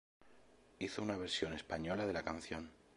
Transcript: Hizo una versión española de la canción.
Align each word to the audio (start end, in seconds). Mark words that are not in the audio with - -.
Hizo 0.79 1.03
una 1.03 1.15
versión 1.15 1.53
española 1.53 2.07
de 2.07 2.13
la 2.13 2.23
canción. 2.23 2.71